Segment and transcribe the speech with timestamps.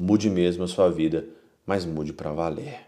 [0.00, 1.26] mude mesmo a sua vida,
[1.66, 2.80] mas mude para valer.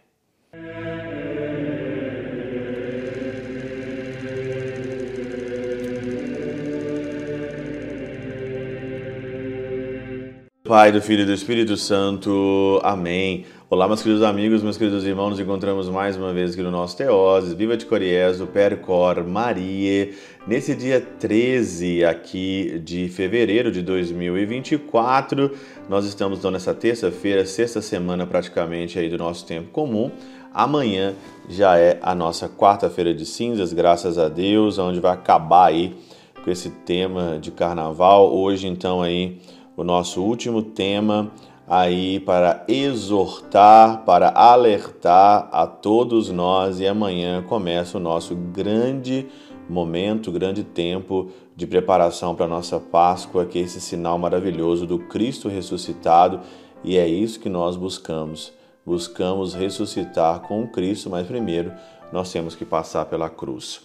[10.65, 12.81] Pai, do Filho e do Espírito Santo.
[12.83, 13.45] Amém.
[13.73, 16.95] Olá, meus queridos amigos, meus queridos irmãos, nos encontramos mais uma vez aqui no nosso
[16.95, 20.11] Teoses, Viva de Coriezo, Percor, Maria,
[20.47, 25.53] nesse dia 13 aqui de fevereiro de 2024.
[25.89, 30.11] Nós estamos então nessa terça-feira, sexta semana praticamente aí do nosso tempo comum.
[30.53, 31.15] Amanhã
[31.49, 35.97] já é a nossa quarta-feira de cinzas, graças a Deus, onde vai acabar aí
[36.45, 38.37] com esse tema de carnaval.
[38.37, 39.41] Hoje então aí
[39.75, 41.33] o nosso último tema
[41.67, 49.27] aí para exortar, para alertar a todos nós e amanhã começa o nosso grande
[49.69, 54.99] momento, grande tempo de preparação para a nossa Páscoa, que é esse sinal maravilhoso do
[54.99, 56.41] Cristo ressuscitado,
[56.83, 58.53] e é isso que nós buscamos.
[58.85, 61.73] Buscamos ressuscitar com Cristo, mas primeiro
[62.13, 63.81] nós temos que passar pela cruz.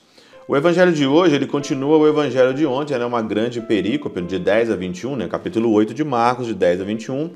[0.47, 3.05] O evangelho de hoje, ele continua o evangelho de ontem, é né?
[3.05, 5.27] uma grande perícope, de 10 a 21, né?
[5.27, 7.31] capítulo 8 de Marcos, de 10 a 21.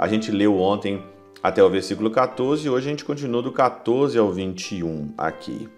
[0.00, 1.04] A gente leu ontem
[1.42, 5.68] até o versículo 14 e hoje a gente continua do 14 ao 21 aqui.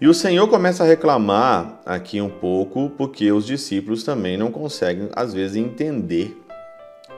[0.00, 5.08] E o Senhor começa a reclamar aqui um pouco porque os discípulos também não conseguem,
[5.14, 6.36] às vezes, entender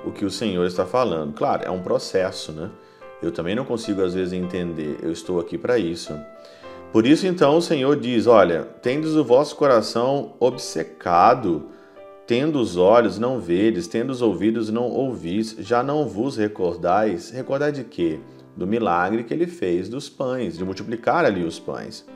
[0.05, 1.33] o que o Senhor está falando.
[1.33, 2.71] Claro, é um processo, né?
[3.23, 4.99] Eu também não consigo, às vezes, entender.
[5.03, 6.15] Eu estou aqui para isso.
[6.93, 11.71] Por isso, então, o Senhor diz: Olha, tendes o vosso coração obcecado,
[12.27, 17.31] tendo os olhos, não vedes, tendo os ouvidos, não ouvis, já não vos recordais.
[17.31, 18.19] Recordar de quê?
[18.57, 22.07] Do milagre que ele fez dos pães, de multiplicar ali os pães.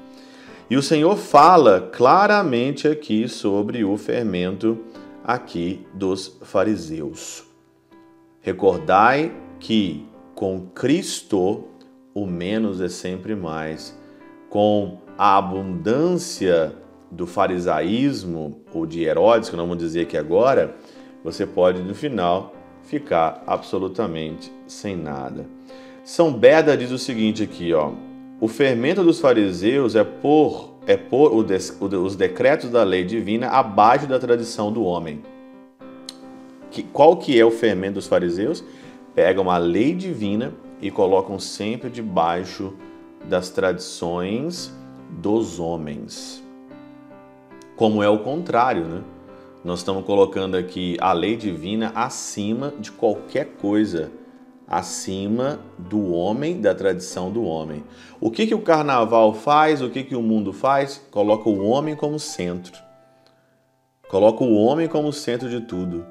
[0.70, 4.78] E o Senhor fala claramente aqui sobre o fermento
[5.24, 7.44] aqui dos fariseus.
[8.40, 11.64] Recordai que com Cristo
[12.14, 13.98] o menos é sempre mais
[14.48, 16.74] com a abundância
[17.10, 20.74] do farisaísmo ou de Herodes, que não vamos dizer aqui agora,
[21.24, 25.47] você pode no final ficar absolutamente sem nada.
[26.04, 27.92] São Beda diz o seguinte aqui, ó:
[28.41, 34.18] o fermento dos fariseus é por é por os decretos da lei divina abaixo da
[34.18, 35.20] tradição do homem.
[36.70, 38.64] Que, qual que é o fermento dos fariseus?
[39.14, 42.72] Pegam a lei divina e colocam sempre debaixo
[43.28, 44.72] das tradições
[45.10, 46.42] dos homens.
[47.78, 49.05] Como é o contrário, né?
[49.65, 54.11] Nós estamos colocando aqui a lei divina acima de qualquer coisa,
[54.66, 57.84] acima do homem, da tradição do homem.
[58.21, 59.81] O que, que o carnaval faz?
[59.81, 61.00] O que, que o mundo faz?
[61.12, 62.77] Coloca o homem como centro.
[64.09, 66.05] Coloca o homem como centro de tudo.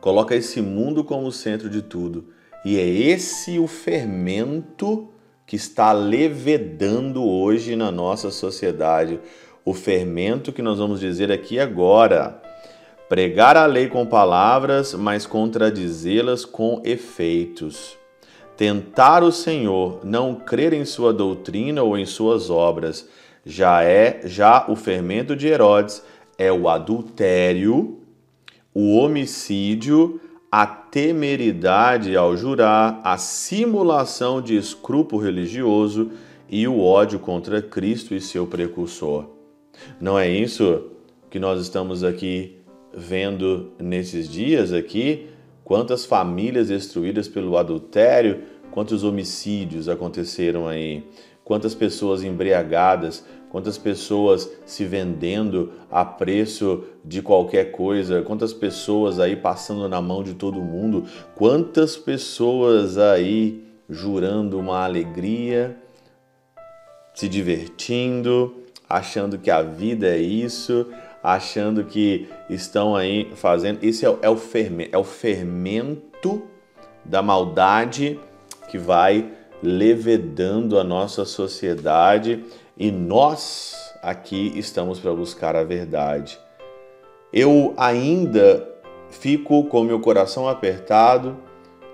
[0.00, 2.28] Coloca esse mundo como centro de tudo.
[2.64, 5.10] E é esse o fermento
[5.44, 9.20] que está levedando hoje na nossa sociedade.
[9.64, 12.40] O fermento que nós vamos dizer aqui agora.
[13.08, 17.96] Pregar a lei com palavras, mas contradizê-las com efeitos.
[18.56, 23.08] Tentar o Senhor, não crer em sua doutrina ou em suas obras,
[23.44, 26.02] já é já o fermento de Herodes,
[26.36, 28.00] é o adultério,
[28.74, 36.10] o homicídio, a temeridade ao jurar, a simulação de escrúpulo religioso
[36.48, 39.31] e o ódio contra Cristo e seu precursor.
[40.00, 40.90] Não é isso
[41.30, 42.58] que nós estamos aqui
[42.94, 45.28] vendo nesses dias aqui?
[45.64, 51.04] Quantas famílias destruídas pelo adultério, quantos homicídios aconteceram aí,
[51.44, 59.36] quantas pessoas embriagadas, quantas pessoas se vendendo a preço de qualquer coisa, quantas pessoas aí
[59.36, 61.04] passando na mão de todo mundo,
[61.34, 65.76] quantas pessoas aí jurando uma alegria,
[67.14, 68.61] se divertindo,
[68.92, 70.86] achando que a vida é isso,
[71.22, 73.82] achando que estão aí fazendo.
[73.82, 76.42] Isso é, é, o, fermento, é o fermento
[77.02, 78.20] da maldade
[78.68, 79.32] que vai
[79.62, 82.44] levedando a nossa sociedade
[82.76, 86.38] e nós aqui estamos para buscar a verdade.
[87.32, 88.68] Eu ainda
[89.08, 91.38] fico com meu coração apertado.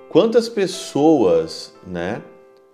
[0.09, 2.23] Quantas pessoas, né,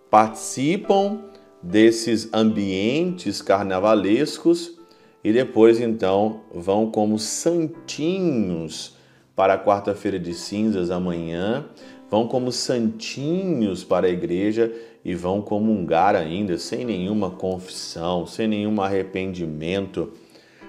[0.09, 1.25] participam
[1.65, 4.79] desses ambientes carnavalescos
[5.23, 8.97] e depois então vão como santinhos
[9.35, 11.65] para a quarta-feira de cinzas amanhã,
[12.11, 14.71] vão como santinhos para a igreja
[15.03, 20.13] e vão comungar ainda sem nenhuma confissão, sem nenhum arrependimento,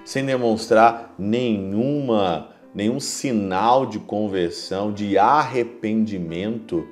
[0.04, 6.86] sem demonstrar nenhuma nenhum sinal de conversão, de arrependimento.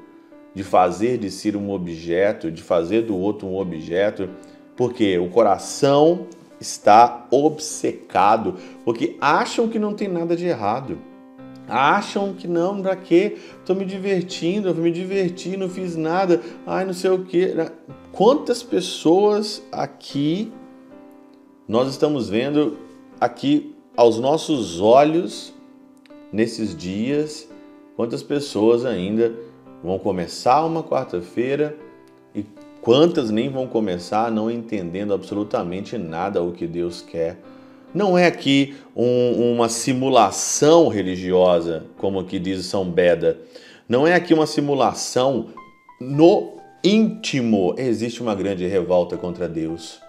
[0.54, 4.28] De fazer de si um objeto, de fazer do outro um objeto,
[4.76, 6.26] porque o coração
[6.60, 8.54] está obcecado,
[8.84, 10.98] porque acham que não tem nada de errado.
[11.66, 13.36] Acham que não, pra quê?
[13.64, 17.54] Tô me divertindo, eu me diverti, não fiz nada, ai, não sei o quê.
[18.12, 20.52] Quantas pessoas aqui
[21.66, 22.76] nós estamos vendo
[23.18, 25.54] aqui aos nossos olhos
[26.30, 27.48] nesses dias,
[27.96, 29.34] quantas pessoas ainda
[29.84, 31.76] vão começar uma quarta-feira
[32.34, 32.44] e
[32.82, 37.38] quantas nem vão começar não entendendo absolutamente nada o que Deus quer
[37.94, 43.38] não é aqui um, uma simulação religiosa, como aqui diz São Beda.
[43.88, 45.50] Não é aqui uma simulação
[46.00, 47.72] no íntimo.
[47.78, 50.00] Existe uma grande revolta contra Deus.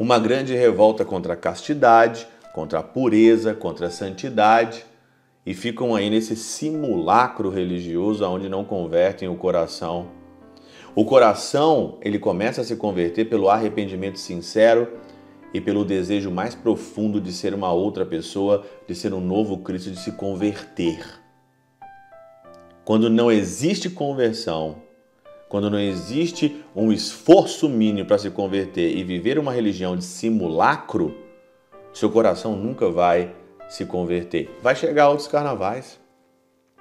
[0.00, 4.84] Uma grande revolta contra a castidade, contra a pureza, contra a santidade.
[5.44, 10.08] E ficam aí nesse simulacro religioso onde não convertem o coração.
[10.94, 14.88] O coração, ele começa a se converter pelo arrependimento sincero
[15.54, 19.90] e pelo desejo mais profundo de ser uma outra pessoa, de ser um novo Cristo,
[19.90, 21.20] de se converter.
[22.84, 24.82] Quando não existe conversão,
[25.48, 31.14] quando não existe um esforço mínimo para se converter e viver uma religião de simulacro,
[31.92, 33.34] seu coração nunca vai
[33.70, 34.50] se converter.
[34.60, 35.98] Vai chegar outros carnavais,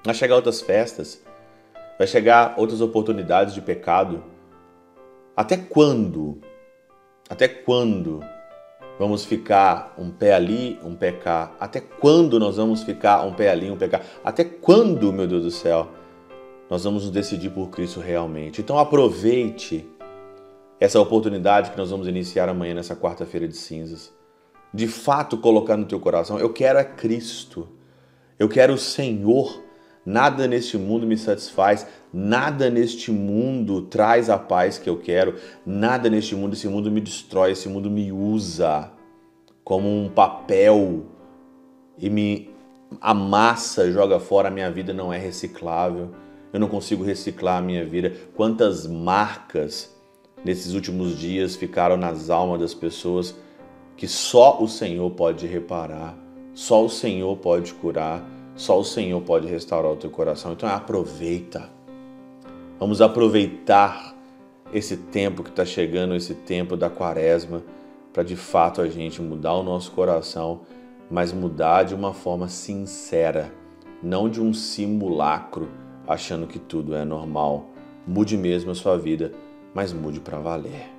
[0.03, 1.21] vai chegar outras festas,
[1.99, 4.23] vai chegar outras oportunidades de pecado.
[5.37, 6.41] Até quando?
[7.29, 8.21] Até quando
[8.97, 11.51] vamos ficar um pé ali, um pé cá?
[11.59, 14.01] Até quando nós vamos ficar um pé ali, um pé cá?
[14.23, 15.89] Até quando, meu Deus do céu,
[16.71, 18.61] nós vamos nos decidir por Cristo realmente?
[18.61, 19.87] Então aproveite
[20.79, 24.11] essa oportunidade que nós vamos iniciar amanhã nessa quarta-feira de cinzas.
[24.73, 27.67] De fato colocar no teu coração, eu quero é Cristo.
[28.37, 29.63] Eu quero o Senhor.
[30.05, 35.35] Nada neste mundo me satisfaz, nada neste mundo traz a paz que eu quero,
[35.65, 38.91] nada neste mundo, esse mundo me destrói, esse mundo me usa
[39.63, 41.05] como um papel
[41.97, 42.49] e me
[42.99, 46.09] amassa, joga fora, a minha vida não é reciclável,
[46.51, 48.11] eu não consigo reciclar a minha vida.
[48.35, 49.95] Quantas marcas
[50.43, 53.35] nesses últimos dias ficaram nas almas das pessoas
[53.99, 56.17] que só o Senhor pode reparar,
[56.55, 58.25] só o Senhor pode curar
[58.59, 60.51] só o Senhor pode restaurar o teu coração.
[60.51, 61.69] Então aproveita.
[62.77, 64.13] Vamos aproveitar
[64.73, 67.63] esse tempo que está chegando, esse tempo da quaresma,
[68.11, 70.63] para de fato a gente mudar o nosso coração,
[71.09, 73.49] mas mudar de uma forma sincera,
[74.03, 75.69] não de um simulacro,
[76.05, 77.69] achando que tudo é normal.
[78.05, 79.31] Mude mesmo a sua vida,
[79.73, 80.98] mas mude para valer.